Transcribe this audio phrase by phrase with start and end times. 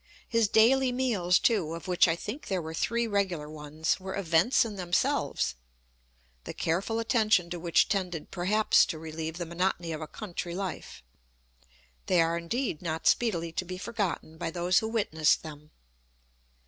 [0.27, 4.65] His daily meals, too, of which I think there were three regular ones, were events
[4.65, 5.53] in themselves,
[6.43, 11.03] the careful attention to which tended perhaps to relieve the monotony of a country life:
[12.07, 15.69] they are indeed not speedily to be forgotten by those who witnessed them.